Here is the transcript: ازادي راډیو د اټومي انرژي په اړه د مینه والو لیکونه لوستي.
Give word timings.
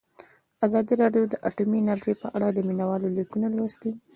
ازادي 0.65 0.93
راډیو 1.01 1.23
د 1.29 1.33
اټومي 1.47 1.77
انرژي 1.81 2.13
په 2.21 2.27
اړه 2.35 2.47
د 2.51 2.57
مینه 2.67 2.85
والو 2.89 3.07
لیکونه 3.17 3.47
لوستي. 3.57 3.91